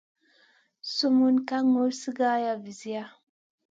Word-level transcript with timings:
Sumun 0.93 1.35
ka 1.47 1.57
ŋur 1.71 1.89
sigara 2.01 2.53
visia. 2.63 3.03